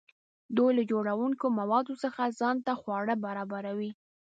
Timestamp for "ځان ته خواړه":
2.39-3.15